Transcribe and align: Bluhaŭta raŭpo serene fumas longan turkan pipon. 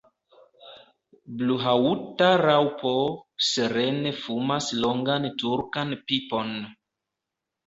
Bluhaŭta 1.41 2.29
raŭpo 2.43 2.93
serene 3.49 4.15
fumas 4.23 4.71
longan 4.87 5.29
turkan 5.45 5.95
pipon. 6.09 6.53